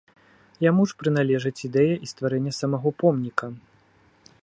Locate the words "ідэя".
1.69-1.95